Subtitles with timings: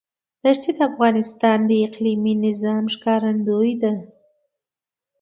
[0.43, 3.93] دښتې د افغانستان د اقلیمي نظام ښکارندوی ده.